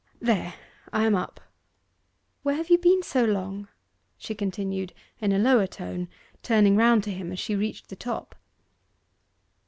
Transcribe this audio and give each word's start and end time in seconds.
There, 0.19 0.55
I 0.91 1.03
am 1.05 1.13
up. 1.13 1.39
Where 2.41 2.55
have 2.55 2.71
you 2.71 2.79
been 2.79 3.03
so 3.03 3.23
long?' 3.23 3.67
she 4.17 4.33
continued, 4.33 4.93
in 5.19 5.31
a 5.31 5.37
lower 5.37 5.67
tone, 5.67 6.07
turning 6.41 6.75
round 6.75 7.03
to 7.03 7.11
him 7.13 7.31
as 7.31 7.37
she 7.37 7.55
reached 7.55 7.89
the 7.89 7.95
top. 7.95 8.33